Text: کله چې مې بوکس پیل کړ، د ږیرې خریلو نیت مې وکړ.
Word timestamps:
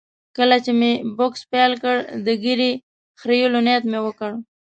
کله 0.37 0.57
چې 0.65 0.71
مې 0.79 0.91
بوکس 1.17 1.41
پیل 1.51 1.73
کړ، 1.83 1.97
د 2.25 2.27
ږیرې 2.43 2.71
خریلو 3.19 3.59
نیت 3.67 3.83
مې 3.91 3.99
وکړ. 4.05 4.31